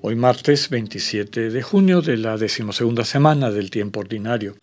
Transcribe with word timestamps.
Hoy 0.00 0.14
martes 0.14 0.70
27 0.70 1.50
de 1.50 1.60
junio 1.60 2.02
de 2.02 2.16
la 2.16 2.36
decimosegunda 2.36 3.04
semana 3.04 3.50
del 3.50 3.68
tiempo 3.68 3.98
ordinario. 3.98 4.54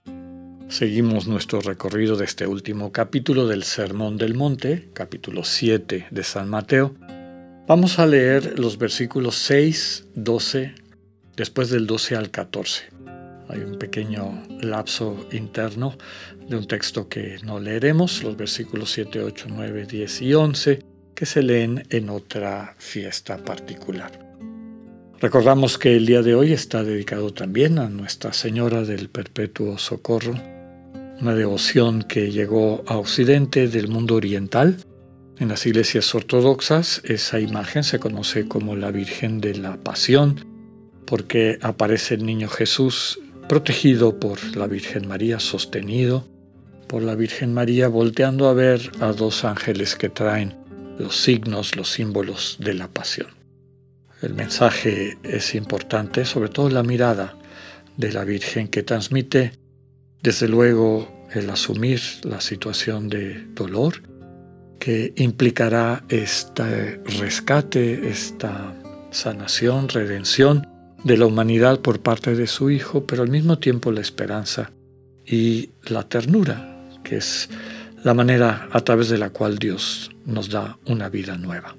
Seguimos 0.70 1.28
nuestro 1.28 1.60
recorrido 1.60 2.16
de 2.16 2.24
este 2.24 2.48
último 2.48 2.94
capítulo 2.94 3.46
del 3.46 3.64
Sermón 3.64 4.16
del 4.18 4.34
Monte, 4.34 4.88
capítulo 4.94 5.44
7 5.44 6.08
de 6.10 6.24
San 6.24 6.50
Mateo. 6.50 6.96
Vamos 7.68 8.00
a 8.00 8.06
leer 8.06 8.58
los 8.58 8.78
versículos 8.78 9.36
6, 9.36 10.08
12, 10.16 10.74
después 11.36 11.70
del 11.70 11.86
12 11.86 12.16
al 12.16 12.32
14. 12.32 12.84
Hay 13.50 13.60
un 13.60 13.78
pequeño 13.78 14.42
lapso 14.62 15.28
interno 15.34 15.98
de 16.48 16.56
un 16.56 16.66
texto 16.66 17.10
que 17.10 17.40
no 17.44 17.60
leeremos, 17.60 18.24
los 18.24 18.38
versículos 18.38 18.90
7, 18.92 19.22
8, 19.22 19.48
9, 19.50 19.86
10 19.86 20.22
y 20.22 20.34
11, 20.34 20.80
que 21.14 21.26
se 21.26 21.44
leen 21.44 21.84
en 21.90 22.10
otra 22.10 22.74
fiesta 22.78 23.38
particular. 23.44 24.25
Recordamos 25.26 25.80
que 25.80 25.96
el 25.96 26.06
día 26.06 26.22
de 26.22 26.36
hoy 26.36 26.54
está 26.54 26.84
dedicado 26.84 27.34
también 27.34 27.80
a 27.80 27.90
Nuestra 27.90 28.32
Señora 28.32 28.84
del 28.84 29.10
Perpetuo 29.10 29.80
Socorro, 29.80 30.36
una 31.20 31.34
devoción 31.34 32.04
que 32.04 32.32
llegó 32.32 32.84
a 32.86 32.98
Occidente 32.98 33.68
del 33.68 33.88
mundo 33.88 34.14
oriental. 34.14 34.78
En 35.40 35.48
las 35.48 35.66
iglesias 35.66 36.14
ortodoxas 36.14 37.02
esa 37.06 37.40
imagen 37.40 37.84
se 37.84 37.98
conoce 37.98 38.48
como 38.48 38.76
la 38.76 38.92
Virgen 38.92 39.42
de 39.42 39.56
la 39.56 39.78
Pasión, 39.78 40.46
porque 41.08 41.58
aparece 41.64 42.14
el 42.14 42.24
niño 42.24 42.48
Jesús 42.48 43.20
protegido 43.50 44.20
por 44.20 44.56
la 44.56 44.68
Virgen 44.68 45.08
María, 45.08 45.40
sostenido 45.40 46.28
por 46.86 47.02
la 47.02 47.16
Virgen 47.16 47.52
María, 47.52 47.88
volteando 47.88 48.48
a 48.48 48.54
ver 48.54 48.92
a 49.00 49.12
dos 49.12 49.44
ángeles 49.44 49.96
que 49.96 50.10
traen 50.10 50.54
los 51.00 51.16
signos, 51.16 51.76
los 51.76 51.90
símbolos 51.90 52.58
de 52.60 52.76
la 52.76 52.88
pasión. 52.90 53.35
El 54.22 54.34
mensaje 54.34 55.18
es 55.24 55.56
importante, 55.56 56.26
sobre 56.26 56.50
todo 56.50 56.70
la 56.70 56.84
mirada 56.84 57.36
de 57.98 58.12
la 58.12 58.24
Virgen 58.24 58.68
que 58.68 58.84
transmite, 58.84 59.54
desde 60.22 60.48
luego, 60.48 61.28
el 61.34 61.50
asumir 61.50 62.00
la 62.24 62.40
situación 62.40 63.10
de 63.10 63.46
dolor 63.54 64.02
que 64.80 65.14
implicará 65.18 66.04
este 66.10 67.02
rescate, 67.20 68.10
esta 68.10 68.74
sanación, 69.12 69.90
redención, 69.90 70.68
de 71.04 71.18
la 71.18 71.28
humanidad 71.28 71.82
por 71.82 72.00
parte 72.00 72.36
de 72.36 72.48
su 72.48 72.72
Hijo, 72.72 73.06
pero 73.06 73.22
al 73.22 73.30
mismo 73.30 73.60
tiempo 73.60 73.92
la 73.92 74.02
esperanza 74.02 74.72
y 75.26 75.70
la 75.84 76.02
ternura, 76.04 76.88
que 77.04 77.18
es 77.18 77.48
la 78.04 78.16
manera 78.16 78.68
a 78.72 78.82
través 78.82 79.10
de 79.10 79.20
la 79.20 79.30
cual 79.30 79.60
Dios 79.60 80.10
nos 80.26 80.50
da 80.50 80.80
una 80.88 81.10
vida 81.10 81.38
nueva. 81.38 81.76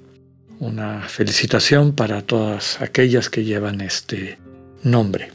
Una 0.59 1.07
felicitación 1.07 1.93
para 1.93 2.21
todas 2.21 2.81
aquellas 2.81 3.29
que 3.29 3.43
llevan 3.43 3.81
este 3.81 4.39
nombre. 4.83 5.31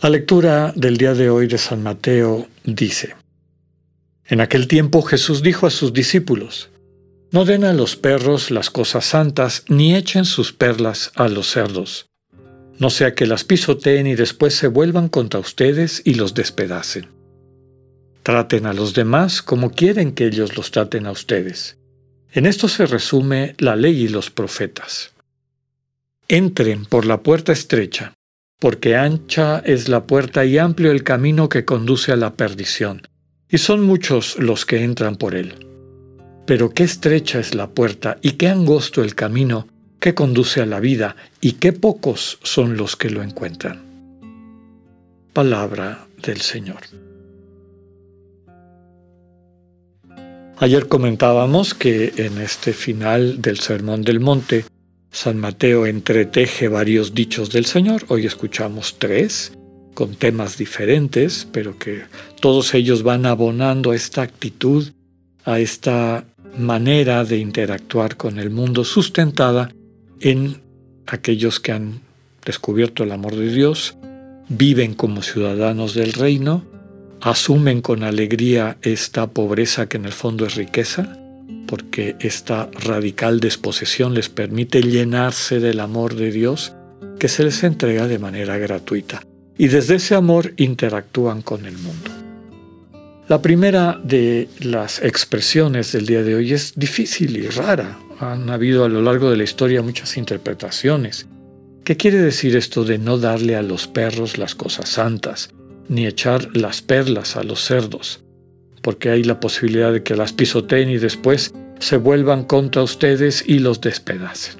La 0.00 0.08
lectura 0.08 0.72
del 0.76 0.96
día 0.96 1.14
de 1.14 1.30
hoy 1.30 1.46
de 1.46 1.58
San 1.58 1.82
Mateo 1.82 2.46
dice, 2.64 3.16
En 4.24 4.40
aquel 4.40 4.68
tiempo 4.68 5.02
Jesús 5.02 5.42
dijo 5.42 5.66
a 5.66 5.70
sus 5.70 5.92
discípulos, 5.92 6.70
No 7.32 7.44
den 7.44 7.64
a 7.64 7.72
los 7.72 7.96
perros 7.96 8.50
las 8.50 8.70
cosas 8.70 9.04
santas, 9.04 9.64
ni 9.68 9.94
echen 9.94 10.24
sus 10.24 10.52
perlas 10.52 11.12
a 11.16 11.28
los 11.28 11.50
cerdos 11.50 12.10
no 12.80 12.88
sea 12.88 13.14
que 13.14 13.26
las 13.26 13.44
pisoteen 13.44 14.06
y 14.06 14.14
después 14.14 14.54
se 14.54 14.66
vuelvan 14.66 15.10
contra 15.10 15.38
ustedes 15.38 16.00
y 16.02 16.14
los 16.14 16.32
despedacen. 16.32 17.08
Traten 18.22 18.64
a 18.64 18.72
los 18.72 18.94
demás 18.94 19.42
como 19.42 19.70
quieren 19.70 20.12
que 20.12 20.26
ellos 20.26 20.56
los 20.56 20.70
traten 20.70 21.06
a 21.06 21.10
ustedes. 21.10 21.76
En 22.32 22.46
esto 22.46 22.68
se 22.68 22.86
resume 22.86 23.54
la 23.58 23.74
ley 23.74 24.02
y 24.02 24.08
los 24.08 24.30
profetas. 24.30 25.12
Entren 26.28 26.84
por 26.84 27.04
la 27.04 27.22
puerta 27.22 27.52
estrecha, 27.52 28.14
porque 28.60 28.94
ancha 28.94 29.58
es 29.64 29.88
la 29.88 30.06
puerta 30.06 30.44
y 30.44 30.58
amplio 30.58 30.92
el 30.92 31.02
camino 31.02 31.48
que 31.48 31.64
conduce 31.64 32.12
a 32.12 32.16
la 32.16 32.34
perdición, 32.34 33.02
y 33.48 33.58
son 33.58 33.82
muchos 33.82 34.38
los 34.38 34.64
que 34.64 34.84
entran 34.84 35.16
por 35.16 35.34
él. 35.34 35.66
Pero 36.46 36.70
qué 36.70 36.84
estrecha 36.84 37.40
es 37.40 37.54
la 37.56 37.70
puerta 37.70 38.18
y 38.22 38.32
qué 38.32 38.48
angosto 38.48 39.02
el 39.02 39.16
camino 39.16 39.66
que 39.98 40.14
conduce 40.14 40.60
a 40.60 40.66
la 40.66 40.78
vida 40.78 41.16
y 41.40 41.52
qué 41.52 41.72
pocos 41.72 42.38
son 42.42 42.76
los 42.76 42.94
que 42.96 43.10
lo 43.10 43.22
encuentran. 43.22 43.82
Palabra 45.32 46.06
del 46.22 46.40
Señor. 46.40 47.09
Ayer 50.62 50.88
comentábamos 50.88 51.72
que 51.72 52.12
en 52.18 52.38
este 52.38 52.74
final 52.74 53.40
del 53.40 53.60
Sermón 53.60 54.02
del 54.02 54.20
Monte, 54.20 54.66
San 55.10 55.38
Mateo 55.38 55.86
entreteje 55.86 56.68
varios 56.68 57.14
dichos 57.14 57.48
del 57.50 57.64
Señor. 57.64 58.04
Hoy 58.08 58.26
escuchamos 58.26 58.96
tres, 58.98 59.56
con 59.94 60.16
temas 60.16 60.58
diferentes, 60.58 61.48
pero 61.50 61.78
que 61.78 62.02
todos 62.42 62.74
ellos 62.74 63.02
van 63.02 63.24
abonando 63.24 63.92
a 63.92 63.96
esta 63.96 64.20
actitud, 64.20 64.86
a 65.46 65.60
esta 65.60 66.26
manera 66.58 67.24
de 67.24 67.38
interactuar 67.38 68.18
con 68.18 68.38
el 68.38 68.50
mundo 68.50 68.84
sustentada 68.84 69.72
en 70.20 70.60
aquellos 71.06 71.58
que 71.58 71.72
han 71.72 72.02
descubierto 72.44 73.04
el 73.04 73.12
amor 73.12 73.34
de 73.34 73.50
Dios, 73.50 73.96
viven 74.50 74.92
como 74.92 75.22
ciudadanos 75.22 75.94
del 75.94 76.12
reino, 76.12 76.66
asumen 77.20 77.82
con 77.82 78.02
alegría 78.02 78.78
esta 78.82 79.26
pobreza 79.28 79.88
que 79.88 79.96
en 79.96 80.06
el 80.06 80.12
fondo 80.12 80.46
es 80.46 80.54
riqueza, 80.54 81.16
porque 81.66 82.16
esta 82.20 82.68
radical 82.72 83.40
desposesión 83.40 84.14
les 84.14 84.28
permite 84.28 84.82
llenarse 84.82 85.60
del 85.60 85.80
amor 85.80 86.14
de 86.14 86.30
Dios 86.32 86.74
que 87.18 87.28
se 87.28 87.44
les 87.44 87.62
entrega 87.62 88.08
de 88.08 88.18
manera 88.18 88.58
gratuita. 88.58 89.22
Y 89.56 89.68
desde 89.68 89.96
ese 89.96 90.14
amor 90.14 90.54
interactúan 90.56 91.42
con 91.42 91.66
el 91.66 91.76
mundo. 91.76 92.10
La 93.28 93.40
primera 93.40 94.00
de 94.02 94.48
las 94.58 95.00
expresiones 95.02 95.92
del 95.92 96.06
día 96.06 96.22
de 96.22 96.34
hoy 96.34 96.52
es 96.52 96.72
difícil 96.74 97.36
y 97.36 97.46
rara, 97.46 97.98
han 98.18 98.50
habido 98.50 98.84
a 98.84 98.88
lo 98.88 99.02
largo 99.02 99.30
de 99.30 99.36
la 99.36 99.44
historia 99.44 99.82
muchas 99.82 100.16
interpretaciones. 100.16 101.26
¿Qué 101.84 101.96
quiere 101.96 102.18
decir 102.18 102.56
esto 102.56 102.84
de 102.84 102.98
no 102.98 103.18
darle 103.18 103.54
a 103.56 103.62
los 103.62 103.86
perros 103.86 104.36
las 104.36 104.54
cosas 104.54 104.88
santas, 104.88 105.50
ni 105.90 106.06
echar 106.06 106.56
las 106.56 106.80
perlas 106.80 107.36
a 107.36 107.42
los 107.42 107.62
cerdos? 107.62 108.20
Porque 108.80 109.10
hay 109.10 109.24
la 109.24 109.40
posibilidad 109.40 109.92
de 109.92 110.02
que 110.02 110.16
las 110.16 110.32
pisoteen 110.32 110.88
y 110.88 110.98
después 110.98 111.52
se 111.80 111.96
vuelvan 111.96 112.44
contra 112.44 112.82
ustedes 112.82 113.44
y 113.46 113.58
los 113.58 113.80
despedacen. 113.80 114.54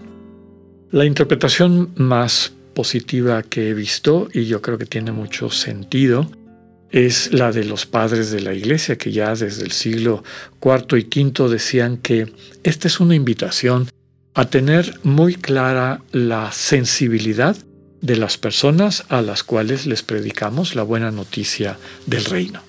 La 0.91 1.05
interpretación 1.07 1.93
más 1.95 2.53
positiva 2.75 3.45
que 3.45 3.71
he 3.71 3.75
visto, 3.75 4.29
y 4.35 4.47
yo 4.47 4.61
creo 4.61 4.77
que 4.77 4.87
tiene 4.87 5.13
mucho 5.13 5.51
sentido, 5.51 6.29
es 6.91 7.33
la 7.33 7.53
de 7.53 7.65
los 7.65 7.87
padres 7.87 8.33
de 8.33 8.41
la 8.41 8.53
iglesia, 8.53 8.99
que 8.99 9.13
ya 9.13 9.35
desde 9.35 9.63
el 9.63 9.71
siglo 9.71 10.25
IV 10.61 10.99
y 10.99 11.23
V 11.23 11.49
decían 11.49 11.99
que 11.99 12.33
esta 12.65 12.89
es 12.89 12.99
una 12.99 13.15
invitación 13.15 13.89
a 14.35 14.51
tener 14.51 14.99
muy 15.05 15.37
clara 15.37 16.03
la 16.11 16.51
sensibilidad 16.51 17.57
de 18.01 18.17
las 18.17 18.39
personas 18.39 19.05
a 19.09 19.23
las 19.23 19.43
cuales 19.45 19.87
les 19.87 20.03
predicamos 20.03 20.75
la 20.75 20.83
buena 20.83 21.11
noticia 21.11 21.79
del 22.07 22.25
reino. 22.25 22.63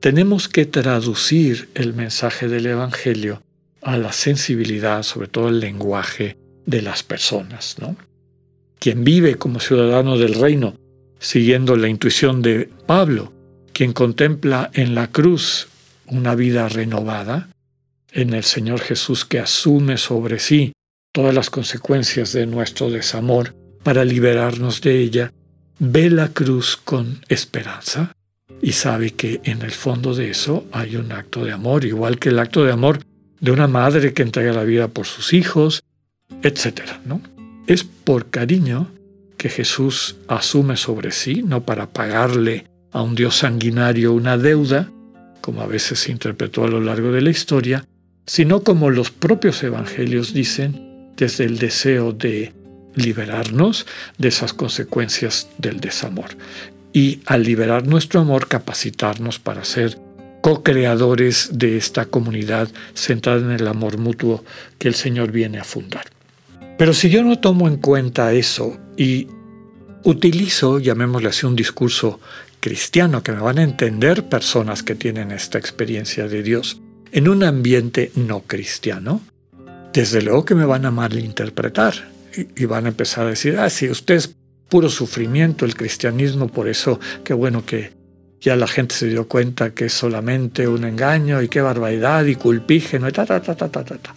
Tenemos 0.00 0.48
que 0.48 0.66
traducir 0.66 1.68
el 1.74 1.94
mensaje 1.94 2.48
del 2.48 2.66
Evangelio 2.66 3.42
a 3.82 3.96
la 3.96 4.12
sensibilidad, 4.12 5.02
sobre 5.02 5.28
todo 5.28 5.48
el 5.48 5.60
lenguaje 5.60 6.36
de 6.66 6.82
las 6.82 7.02
personas. 7.02 7.76
¿no? 7.80 7.96
Quien 8.78 9.04
vive 9.04 9.36
como 9.36 9.60
ciudadano 9.60 10.18
del 10.18 10.34
reino, 10.34 10.76
siguiendo 11.18 11.76
la 11.76 11.88
intuición 11.88 12.42
de 12.42 12.68
Pablo, 12.86 13.32
quien 13.72 13.92
contempla 13.92 14.70
en 14.74 14.94
la 14.94 15.08
cruz 15.10 15.68
una 16.06 16.34
vida 16.34 16.68
renovada, 16.68 17.48
en 18.12 18.34
el 18.34 18.44
Señor 18.44 18.80
Jesús 18.80 19.24
que 19.24 19.38
asume 19.38 19.96
sobre 19.96 20.38
sí 20.38 20.72
todas 21.12 21.34
las 21.34 21.48
consecuencias 21.48 22.32
de 22.32 22.46
nuestro 22.46 22.90
desamor 22.90 23.54
para 23.82 24.04
liberarnos 24.04 24.80
de 24.80 24.98
ella, 24.98 25.32
ve 25.78 26.10
la 26.10 26.28
cruz 26.28 26.76
con 26.76 27.20
esperanza 27.28 28.12
y 28.60 28.72
sabe 28.72 29.10
que 29.10 29.40
en 29.44 29.62
el 29.62 29.72
fondo 29.72 30.14
de 30.14 30.30
eso 30.30 30.64
hay 30.72 30.96
un 30.96 31.10
acto 31.12 31.44
de 31.44 31.52
amor, 31.52 31.84
igual 31.84 32.18
que 32.18 32.28
el 32.28 32.38
acto 32.38 32.64
de 32.64 32.72
amor 32.72 33.00
de 33.40 33.50
una 33.50 33.66
madre 33.66 34.14
que 34.14 34.22
entrega 34.22 34.52
la 34.52 34.62
vida 34.62 34.88
por 34.88 35.06
sus 35.06 35.32
hijos, 35.32 35.82
etc. 36.42 36.82
¿no? 37.04 37.20
Es 37.66 37.82
por 37.82 38.30
cariño 38.30 38.88
que 39.36 39.48
Jesús 39.48 40.16
asume 40.28 40.76
sobre 40.76 41.10
sí, 41.10 41.42
no 41.42 41.64
para 41.64 41.88
pagarle 41.88 42.66
a 42.92 43.02
un 43.02 43.16
Dios 43.16 43.38
sanguinario 43.38 44.12
una 44.12 44.38
deuda, 44.38 44.88
como 45.40 45.62
a 45.62 45.66
veces 45.66 45.98
se 45.98 46.12
interpretó 46.12 46.64
a 46.64 46.68
lo 46.68 46.80
largo 46.80 47.10
de 47.10 47.22
la 47.22 47.30
historia, 47.30 47.84
sino 48.26 48.62
como 48.62 48.90
los 48.90 49.10
propios 49.10 49.60
evangelios 49.64 50.32
dicen, 50.32 51.10
desde 51.16 51.44
el 51.44 51.58
deseo 51.58 52.12
de 52.12 52.52
liberarnos 52.94 53.86
de 54.18 54.28
esas 54.28 54.52
consecuencias 54.52 55.48
del 55.58 55.80
desamor. 55.80 56.36
Y 56.92 57.20
al 57.26 57.42
liberar 57.42 57.86
nuestro 57.86 58.20
amor, 58.20 58.48
capacitarnos 58.48 59.38
para 59.38 59.64
ser 59.64 59.98
co-creadores 60.42 61.50
de 61.52 61.76
esta 61.76 62.04
comunidad 62.06 62.68
centrada 62.94 63.40
en 63.40 63.52
el 63.52 63.66
amor 63.66 63.98
mutuo 63.98 64.44
que 64.78 64.88
el 64.88 64.94
Señor 64.94 65.30
viene 65.30 65.58
a 65.58 65.64
fundar. 65.64 66.06
Pero 66.76 66.92
si 66.92 67.10
yo 67.10 67.22
no 67.22 67.38
tomo 67.38 67.68
en 67.68 67.76
cuenta 67.76 68.32
eso 68.32 68.76
y 68.96 69.28
utilizo, 70.04 70.80
llamémosle 70.80 71.28
así, 71.28 71.46
un 71.46 71.56
discurso 71.56 72.20
cristiano 72.60 73.22
que 73.22 73.32
me 73.32 73.40
van 73.40 73.58
a 73.58 73.62
entender 73.62 74.28
personas 74.28 74.82
que 74.82 74.94
tienen 74.94 75.30
esta 75.30 75.58
experiencia 75.58 76.26
de 76.28 76.42
Dios 76.42 76.80
en 77.12 77.28
un 77.28 77.44
ambiente 77.44 78.10
no 78.14 78.40
cristiano, 78.40 79.20
desde 79.92 80.22
luego 80.22 80.44
que 80.44 80.54
me 80.54 80.64
van 80.64 80.86
a 80.86 80.90
malinterpretar 80.90 81.94
y, 82.34 82.64
van 82.64 82.86
a 82.86 82.88
empezar 82.88 83.26
a 83.26 83.30
decir, 83.30 83.58
ah, 83.58 83.70
si 83.70 83.88
usted 83.88 84.14
es 84.14 84.34
puro 84.68 84.88
sufrimiento 84.88 85.64
el 85.64 85.74
cristianismo, 85.74 86.48
por 86.48 86.68
eso 86.68 86.98
qué 87.24 87.34
bueno 87.34 87.64
que 87.64 87.92
ya 88.40 88.56
la 88.56 88.66
gente 88.66 88.94
se 88.94 89.06
dio 89.06 89.28
cuenta 89.28 89.74
que 89.74 89.86
es 89.86 89.92
solamente 89.92 90.66
un 90.66 90.84
engaño 90.84 91.42
y 91.42 91.48
qué 91.48 91.60
barbaridad 91.60 92.24
y 92.24 92.34
culpígeno 92.34 93.08
y 93.08 93.12
ta, 93.12 93.24
ta, 93.24 93.40
ta, 93.40 93.54
ta, 93.54 93.68
ta, 93.70 93.84
ta. 93.84 94.14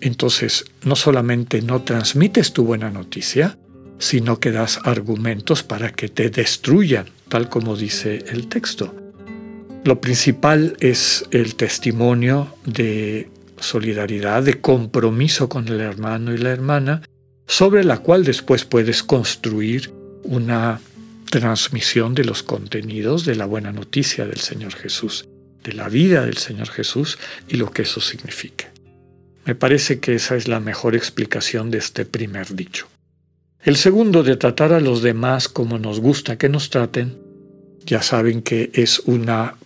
Entonces, 0.00 0.64
no 0.84 0.96
solamente 0.96 1.62
no 1.62 1.82
transmites 1.82 2.52
tu 2.52 2.64
buena 2.64 2.90
noticia, 2.90 3.56
sino 3.98 4.40
que 4.40 4.50
das 4.50 4.80
argumentos 4.82 5.62
para 5.62 5.92
que 5.92 6.08
te 6.08 6.28
destruyan, 6.28 7.06
tal 7.28 7.48
como 7.48 7.76
dice 7.76 8.24
el 8.28 8.48
texto. 8.48 8.94
Lo 9.84 10.00
principal 10.00 10.76
es 10.80 11.24
el 11.30 11.54
testimonio 11.54 12.54
de 12.66 13.30
solidaridad, 13.58 14.42
de 14.42 14.60
compromiso 14.60 15.48
con 15.48 15.68
el 15.68 15.80
hermano 15.80 16.34
y 16.34 16.38
la 16.38 16.50
hermana, 16.50 17.02
sobre 17.46 17.84
la 17.84 17.98
cual 17.98 18.24
después 18.24 18.64
puedes 18.64 19.02
construir 19.02 19.92
una 20.24 20.80
transmisión 21.30 22.14
de 22.14 22.24
los 22.24 22.42
contenidos 22.42 23.24
de 23.24 23.36
la 23.36 23.46
buena 23.46 23.72
noticia 23.72 24.26
del 24.26 24.40
Señor 24.40 24.74
Jesús, 24.74 25.26
de 25.64 25.72
la 25.72 25.88
vida 25.88 26.26
del 26.26 26.36
Señor 26.36 26.68
Jesús 26.68 27.18
y 27.48 27.56
lo 27.56 27.70
que 27.70 27.82
eso 27.82 28.00
significa. 28.00 28.72
Me 29.44 29.54
parece 29.54 29.98
que 29.98 30.14
esa 30.14 30.36
es 30.36 30.46
la 30.46 30.60
mejor 30.60 30.94
explicación 30.94 31.70
de 31.70 31.78
este 31.78 32.04
primer 32.04 32.54
dicho. 32.54 32.86
El 33.64 33.76
segundo, 33.76 34.22
de 34.22 34.36
tratar 34.36 34.72
a 34.72 34.80
los 34.80 35.02
demás 35.02 35.48
como 35.48 35.78
nos 35.78 36.00
gusta 36.00 36.36
que 36.36 36.48
nos 36.48 36.70
traten, 36.70 37.16
ya 37.86 38.02
saben 38.02 38.42
que 38.42 38.70
es 38.74 39.00
una 39.00 39.56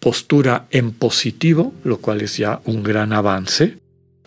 postura 0.00 0.66
en 0.70 0.92
positivo, 0.92 1.74
lo 1.84 1.98
cual 1.98 2.22
es 2.22 2.36
ya 2.36 2.60
un 2.64 2.82
gran 2.82 3.12
avance, 3.12 3.78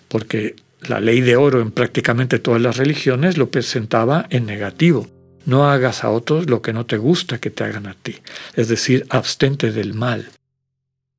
porque 0.08 0.56
la 0.82 1.00
ley 1.00 1.22
de 1.22 1.36
oro 1.36 1.62
en 1.62 1.72
prácticamente 1.72 2.40
todas 2.40 2.62
las 2.62 2.78
religiones 2.78 3.38
lo 3.38 3.50
presentaba 3.50 4.26
en 4.30 4.46
negativo. 4.46 5.08
No 5.46 5.70
hagas 5.70 6.04
a 6.04 6.10
otros 6.10 6.50
lo 6.50 6.62
que 6.62 6.74
no 6.74 6.86
te 6.86 6.98
gusta 6.98 7.40
que 7.40 7.52
te 7.52 7.64
hagan 7.64 7.88
a 7.88 7.94
ti, 7.94 8.18
es 8.56 8.68
decir, 8.68 9.06
abstente 9.10 9.72
del 9.72 9.94
mal. 9.94 10.30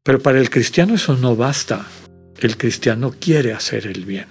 Pero 0.03 0.21
para 0.21 0.39
el 0.39 0.51
cristiano 0.51 0.95
eso 0.95 1.17
no 1.17 1.37
basta. 1.37 1.87
El 2.39 2.57
cristiano 2.57 3.15
quiere 3.19 3.53
hacer 3.53 3.87
el 3.87 4.05
bien, 4.05 4.27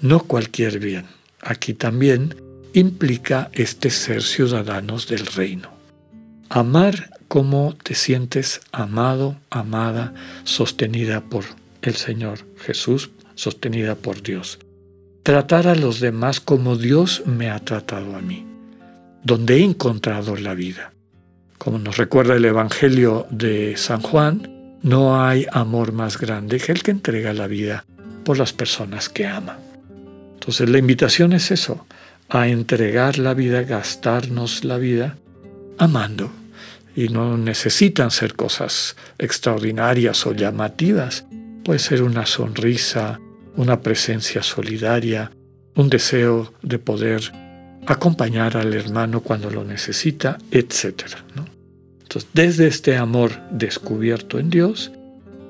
no 0.00 0.20
cualquier 0.20 0.78
bien. 0.78 1.06
Aquí 1.40 1.74
también 1.74 2.34
implica 2.72 3.50
este 3.52 3.90
ser 3.90 4.22
ciudadanos 4.22 5.08
del 5.08 5.26
reino. 5.26 5.70
Amar 6.48 7.10
como 7.28 7.76
te 7.76 7.94
sientes 7.94 8.60
amado, 8.72 9.36
amada, 9.50 10.14
sostenida 10.44 11.20
por 11.20 11.44
el 11.82 11.94
Señor 11.94 12.46
Jesús, 12.58 13.10
sostenida 13.38 13.94
por 13.94 14.20
Dios. 14.20 14.58
Tratar 15.22 15.68
a 15.68 15.76
los 15.76 16.00
demás 16.00 16.40
como 16.40 16.76
Dios 16.76 17.22
me 17.24 17.50
ha 17.50 17.60
tratado 17.60 18.16
a 18.16 18.20
mí, 18.20 18.44
donde 19.22 19.58
he 19.58 19.62
encontrado 19.62 20.34
la 20.36 20.54
vida. 20.54 20.92
Como 21.56 21.78
nos 21.78 21.98
recuerda 21.98 22.34
el 22.34 22.44
Evangelio 22.44 23.26
de 23.30 23.76
San 23.76 24.00
Juan, 24.00 24.78
no 24.82 25.24
hay 25.24 25.46
amor 25.52 25.92
más 25.92 26.18
grande 26.18 26.58
que 26.58 26.72
el 26.72 26.82
que 26.82 26.90
entrega 26.90 27.32
la 27.32 27.46
vida 27.46 27.84
por 28.24 28.38
las 28.38 28.52
personas 28.52 29.08
que 29.08 29.26
ama. 29.26 29.58
Entonces 30.34 30.68
la 30.68 30.78
invitación 30.78 31.32
es 31.32 31.52
eso, 31.52 31.86
a 32.28 32.48
entregar 32.48 33.18
la 33.18 33.34
vida, 33.34 33.62
gastarnos 33.62 34.64
la 34.64 34.78
vida, 34.78 35.16
amando. 35.78 36.30
Y 36.96 37.08
no 37.08 37.38
necesitan 37.38 38.10
ser 38.10 38.34
cosas 38.34 38.96
extraordinarias 39.18 40.26
o 40.26 40.32
llamativas. 40.32 41.24
Puede 41.64 41.78
ser 41.78 42.02
una 42.02 42.26
sonrisa, 42.26 43.20
una 43.58 43.80
presencia 43.80 44.42
solidaria, 44.42 45.32
un 45.74 45.90
deseo 45.90 46.54
de 46.62 46.78
poder 46.78 47.20
acompañar 47.86 48.56
al 48.56 48.72
hermano 48.72 49.20
cuando 49.20 49.50
lo 49.50 49.64
necesita, 49.64 50.38
etc. 50.52 51.16
Entonces, 52.02 52.30
desde 52.32 52.68
este 52.68 52.96
amor 52.96 53.32
descubierto 53.50 54.38
en 54.38 54.48
Dios, 54.48 54.92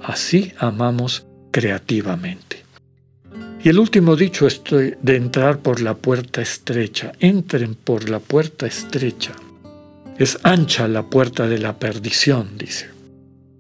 así 0.03 0.53
amamos 0.59 1.27
creativamente. 1.51 2.65
Y 3.63 3.69
el 3.69 3.79
último 3.79 4.17
dicho 4.17 4.47
es 4.47 4.63
de 5.03 5.17
entrar 5.17 5.59
por 5.59 5.81
la 5.81 5.95
puerta 5.95 6.41
estrecha. 6.41 7.13
Entren 7.21 7.75
por 7.75 8.09
la 8.09 8.21
puerta 8.21 8.67
estrecha. 8.67 9.33
Es 10.17 10.39
ancha 10.45 10.89
la 10.89 11.03
puerta 11.03 11.47
de 11.47 11.59
la 11.59 11.79
perdición, 11.79 12.57
dice. 12.57 12.89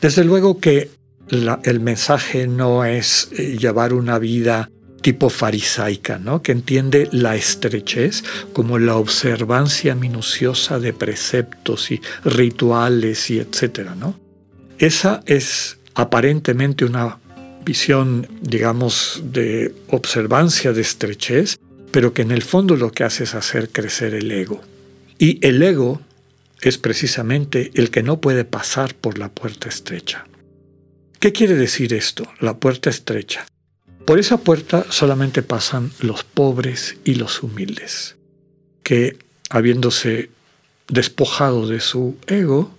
Desde 0.00 0.24
luego 0.24 0.58
que 0.58 0.88
el 1.30 1.80
mensaje 1.80 2.46
no 2.46 2.84
es 2.84 3.28
eh, 3.32 3.56
llevar 3.58 3.92
una 3.92 4.19
vida 4.19 4.70
tipo 5.02 5.30
farisaica, 5.30 6.19
¿no? 6.19 6.42
que 6.42 6.52
entiende 6.52 7.08
la 7.12 7.36
estrechez 7.36 8.25
como 8.52 8.78
la 8.78 8.96
observancia 8.96 9.94
minuciosa 9.94 10.80
de 10.80 10.92
preceptos 10.92 11.90
y 11.90 12.00
rituales 12.25 13.30
y 13.30 13.38
etcétera, 13.38 13.94
¿no? 13.94 14.19
Esa 14.78 15.22
es 15.26 15.78
aparentemente 15.94 16.84
una 16.84 17.19
visión, 17.64 18.28
digamos, 18.40 19.22
de 19.25 19.75
observancia 19.88 20.72
de 20.72 20.80
estrechez, 20.80 21.58
pero 21.90 22.12
que 22.12 22.22
en 22.22 22.30
el 22.30 22.42
fondo 22.42 22.76
lo 22.76 22.92
que 22.92 23.04
hace 23.04 23.25
es 23.25 23.34
hacer 23.34 23.70
crecer 23.70 24.14
el 24.14 24.30
ego. 24.30 24.60
Y 25.19 25.44
el 25.46 25.62
ego 25.62 26.00
es 26.60 26.78
precisamente 26.78 27.70
el 27.75 27.90
que 27.90 28.02
no 28.02 28.20
puede 28.20 28.44
pasar 28.44 28.94
por 28.94 29.19
la 29.19 29.28
puerta 29.28 29.68
estrecha. 29.68 30.26
¿Qué 31.20 31.32
quiere 31.32 31.56
decir 31.56 31.94
esto? 31.94 32.30
La 32.38 32.58
puerta 32.58 32.90
estrecha. 32.90 33.44
Por 34.04 34.20
esa 34.20 34.37
puerta 34.37 34.87
solamente 34.90 35.42
pasan 35.42 35.90
los 35.98 36.22
pobres 36.22 36.96
y 37.04 37.16
los 37.16 37.42
humildes, 37.42 38.16
que, 38.84 39.18
habiéndose 39.50 40.30
despojado 40.87 41.66
de 41.66 41.80
su 41.80 42.16
ego, 42.28 42.70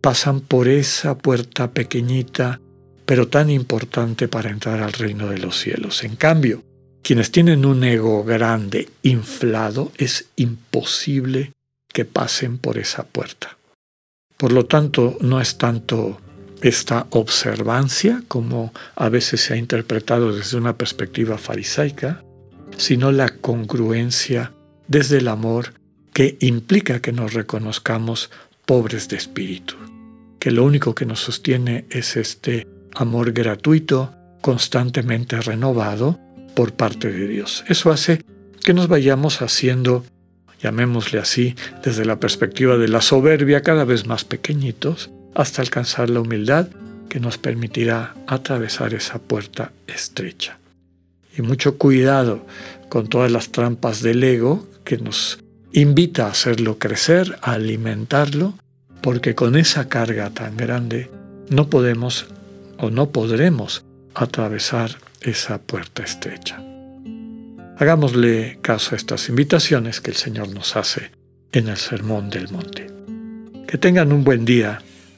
pasan 0.00 0.40
por 0.40 0.68
esa 0.68 1.18
puerta 1.18 1.72
pequeñita, 1.72 2.60
pero 3.06 3.26
tan 3.26 3.50
importante 3.50 4.28
para 4.28 4.50
entrar 4.50 4.82
al 4.82 4.92
reino 4.92 5.28
de 5.28 5.38
los 5.38 5.58
cielos. 5.58 6.04
En 6.04 6.14
cambio, 6.14 6.62
quienes 7.02 7.32
tienen 7.32 7.66
un 7.66 7.82
ego 7.82 8.22
grande, 8.22 8.88
inflado, 9.02 9.90
es 9.96 10.26
imposible 10.36 11.50
que 11.92 12.04
pasen 12.04 12.58
por 12.58 12.78
esa 12.78 13.02
puerta. 13.02 13.58
Por 14.36 14.52
lo 14.52 14.66
tanto, 14.66 15.18
no 15.20 15.40
es 15.40 15.58
tanto 15.58 16.20
esta 16.62 17.06
observancia, 17.10 18.22
como 18.28 18.72
a 18.96 19.08
veces 19.08 19.40
se 19.40 19.54
ha 19.54 19.56
interpretado 19.56 20.34
desde 20.34 20.56
una 20.56 20.76
perspectiva 20.76 21.38
farisaica, 21.38 22.22
sino 22.76 23.12
la 23.12 23.28
congruencia 23.28 24.52
desde 24.88 25.18
el 25.18 25.28
amor 25.28 25.74
que 26.12 26.36
implica 26.40 27.00
que 27.00 27.12
nos 27.12 27.34
reconozcamos 27.34 28.30
pobres 28.66 29.08
de 29.08 29.16
espíritu, 29.16 29.76
que 30.38 30.50
lo 30.50 30.64
único 30.64 30.94
que 30.94 31.06
nos 31.06 31.20
sostiene 31.20 31.86
es 31.90 32.16
este 32.16 32.66
amor 32.94 33.32
gratuito, 33.32 34.14
constantemente 34.40 35.40
renovado 35.40 36.18
por 36.54 36.72
parte 36.72 37.12
de 37.12 37.28
Dios. 37.28 37.64
Eso 37.68 37.90
hace 37.90 38.24
que 38.64 38.74
nos 38.74 38.88
vayamos 38.88 39.42
haciendo, 39.42 40.04
llamémosle 40.62 41.18
así, 41.18 41.54
desde 41.84 42.04
la 42.04 42.20
perspectiva 42.20 42.76
de 42.76 42.88
la 42.88 43.00
soberbia, 43.00 43.62
cada 43.62 43.84
vez 43.84 44.06
más 44.06 44.24
pequeñitos, 44.24 45.10
hasta 45.40 45.62
alcanzar 45.62 46.10
la 46.10 46.20
humildad 46.20 46.68
que 47.08 47.20
nos 47.20 47.38
permitirá 47.38 48.14
atravesar 48.26 48.94
esa 48.94 49.18
puerta 49.18 49.72
estrecha. 49.86 50.58
Y 51.36 51.42
mucho 51.42 51.78
cuidado 51.78 52.46
con 52.88 53.08
todas 53.08 53.30
las 53.30 53.50
trampas 53.50 54.02
del 54.02 54.22
ego 54.22 54.66
que 54.84 54.98
nos 54.98 55.38
invita 55.72 56.26
a 56.26 56.30
hacerlo 56.30 56.78
crecer, 56.78 57.38
a 57.42 57.52
alimentarlo, 57.52 58.54
porque 59.02 59.34
con 59.34 59.56
esa 59.56 59.88
carga 59.88 60.30
tan 60.30 60.56
grande 60.56 61.10
no 61.48 61.68
podemos 61.68 62.26
o 62.78 62.90
no 62.90 63.10
podremos 63.10 63.84
atravesar 64.14 64.98
esa 65.20 65.60
puerta 65.60 66.02
estrecha. 66.02 66.62
Hagámosle 67.78 68.58
caso 68.60 68.94
a 68.94 68.96
estas 68.96 69.28
invitaciones 69.28 70.00
que 70.00 70.10
el 70.10 70.16
Señor 70.16 70.48
nos 70.48 70.76
hace 70.76 71.12
en 71.52 71.68
el 71.68 71.76
Sermón 71.76 72.28
del 72.28 72.50
Monte. 72.50 72.88
Que 73.66 73.78
tengan 73.78 74.12
un 74.12 74.24
buen 74.24 74.44
día. 74.44 74.82